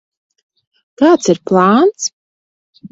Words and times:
Kāds 1.03 1.31
ir 1.35 1.41
plāns? 1.51 2.11